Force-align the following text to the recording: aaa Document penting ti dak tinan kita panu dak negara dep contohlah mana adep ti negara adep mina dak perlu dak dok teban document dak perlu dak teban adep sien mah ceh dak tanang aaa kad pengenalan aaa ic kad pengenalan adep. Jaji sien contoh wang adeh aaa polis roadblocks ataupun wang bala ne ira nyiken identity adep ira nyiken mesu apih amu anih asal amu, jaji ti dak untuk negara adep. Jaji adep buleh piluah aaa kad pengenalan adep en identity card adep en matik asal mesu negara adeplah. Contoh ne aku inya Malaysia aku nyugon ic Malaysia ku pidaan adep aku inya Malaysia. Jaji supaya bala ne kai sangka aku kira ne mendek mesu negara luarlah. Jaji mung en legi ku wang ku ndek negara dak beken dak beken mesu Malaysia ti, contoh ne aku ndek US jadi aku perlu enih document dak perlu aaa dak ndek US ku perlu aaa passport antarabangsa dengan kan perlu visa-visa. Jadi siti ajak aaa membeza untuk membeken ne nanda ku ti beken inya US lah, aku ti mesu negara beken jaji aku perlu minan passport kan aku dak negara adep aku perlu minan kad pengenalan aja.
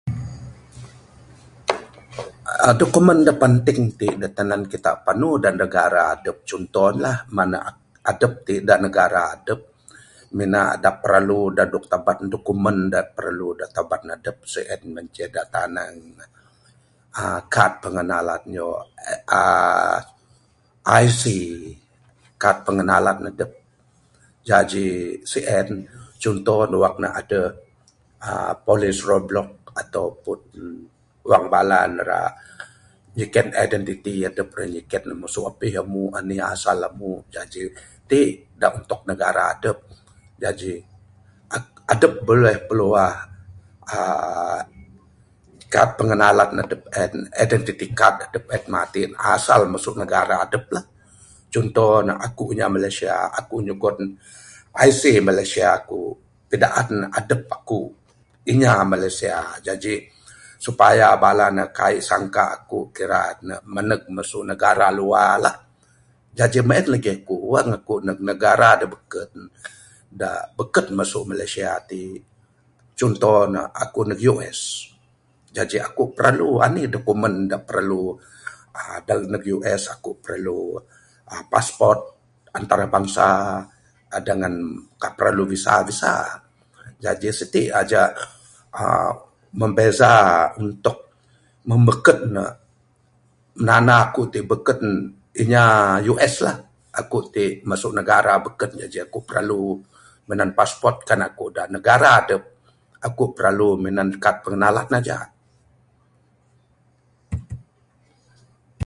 aaa 2.53 2.73
Document 2.81 3.23
penting 3.43 3.79
ti 3.99 4.07
dak 4.21 4.31
tinan 4.37 4.63
kita 4.73 4.91
panu 5.05 5.29
dak 5.43 5.55
negara 5.61 6.05
dep 6.23 6.37
contohlah 6.49 7.17
mana 7.37 7.59
adep 8.11 8.33
ti 8.47 8.55
negara 8.85 9.21
adep 9.35 9.59
mina 10.37 10.63
dak 10.83 10.95
perlu 11.03 11.41
dak 11.57 11.67
dok 11.73 11.85
teban 11.91 12.19
document 12.33 12.79
dak 12.95 13.07
perlu 13.17 13.49
dak 13.59 13.69
teban 13.77 14.03
adep 14.15 14.37
sien 14.53 14.81
mah 14.93 15.05
ceh 15.15 15.29
dak 15.35 15.45
tanang 15.55 15.95
aaa 17.19 17.39
kad 17.53 17.73
pengenalan 17.83 18.41
aaa 18.57 19.97
ic 21.07 21.21
kad 22.41 22.57
pengenalan 22.67 23.19
adep. 23.31 23.51
Jaji 24.49 24.87
sien 25.31 25.67
contoh 26.23 26.59
wang 26.83 27.03
adeh 27.19 27.49
aaa 28.27 28.53
polis 28.65 28.97
roadblocks 29.05 29.69
ataupun 29.81 30.39
wang 31.29 31.45
bala 31.53 31.79
ne 31.85 31.93
ira 32.01 32.21
nyiken 33.17 33.47
identity 33.63 34.15
adep 34.29 34.49
ira 34.57 34.65
nyiken 34.73 35.03
mesu 35.19 35.41
apih 35.49 35.73
amu 35.85 36.03
anih 36.17 36.41
asal 36.53 36.79
amu, 36.89 37.13
jaji 37.33 37.63
ti 38.09 38.21
dak 38.61 38.71
untuk 38.81 39.01
negara 39.09 39.43
adep. 39.53 39.77
Jaji 40.43 40.73
adep 41.93 42.13
buleh 42.27 42.55
piluah 42.67 43.13
aaa 43.93 44.57
kad 45.73 45.89
pengenalan 45.99 46.51
adep 46.65 46.81
en 47.01 47.13
identity 47.43 47.87
card 47.97 48.17
adep 48.27 48.45
en 48.55 48.63
matik 48.73 49.09
asal 49.35 49.61
mesu 49.71 49.91
negara 50.01 50.35
adeplah. 50.45 50.81
Contoh 51.51 51.99
ne 52.07 52.13
aku 52.27 52.55
inya 52.55 52.67
Malaysia 52.71 53.15
aku 53.39 53.55
nyugon 53.63 53.97
ic 54.87 54.97
Malaysia 55.23 55.69
ku 55.87 56.15
pidaan 56.51 57.11
adep 57.11 57.41
aku 57.55 57.81
inya 58.51 58.83
Malaysia. 58.87 59.59
Jaji 59.63 59.95
supaya 60.63 61.11
bala 61.19 61.47
ne 61.55 61.65
kai 61.75 61.99
sangka 62.03 62.45
aku 62.55 62.77
kira 62.95 63.35
ne 63.47 63.55
mendek 63.67 64.07
mesu 64.15 64.39
negara 64.47 64.87
luarlah. 64.95 65.55
Jaji 66.35 66.59
mung 66.63 66.75
en 66.79 66.87
legi 66.99 67.13
ku 67.27 67.35
wang 67.55 67.69
ku 67.83 67.99
ndek 67.99 68.19
negara 68.23 68.69
dak 68.79 68.89
beken 68.95 69.31
dak 70.07 70.39
beken 70.55 70.85
mesu 70.95 71.27
Malaysia 71.27 71.79
ti, 71.83 72.15
contoh 72.95 73.39
ne 73.51 73.59
aku 73.71 73.99
ndek 74.11 74.19
US 74.35 74.59
jadi 75.51 75.83
aku 75.83 76.15
perlu 76.15 76.63
enih 76.63 76.87
document 76.87 77.43
dak 77.51 77.67
perlu 77.67 78.15
aaa 78.71 79.03
dak 79.03 79.27
ndek 79.27 79.43
US 79.59 79.91
ku 79.99 80.15
perlu 80.23 80.79
aaa 81.27 81.43
passport 81.51 81.99
antarabangsa 82.55 83.59
dengan 84.23 84.79
kan 84.99 85.11
perlu 85.15 85.43
visa-visa. 85.43 86.39
Jadi 87.03 87.27
siti 87.35 87.63
ajak 87.67 88.09
aaa 88.71 89.11
membeza 89.59 90.15
untuk 90.55 91.19
membeken 91.67 92.19
ne 92.31 92.45
nanda 93.59 94.07
ku 94.15 94.31
ti 94.31 94.39
beken 94.47 94.81
inya 95.35 95.99
US 96.15 96.47
lah, 96.47 96.63
aku 96.95 97.27
ti 97.27 97.59
mesu 97.67 97.91
negara 97.91 98.39
beken 98.39 98.87
jaji 98.87 99.03
aku 99.03 99.19
perlu 99.27 99.75
minan 100.31 100.55
passport 100.55 101.03
kan 101.03 101.19
aku 101.27 101.51
dak 101.51 101.67
negara 101.75 102.23
adep 102.23 102.39
aku 103.03 103.35
perlu 103.35 103.75
minan 103.75 104.15
kad 104.15 104.39
pengenalan 104.47 104.87
aja. 104.95 105.19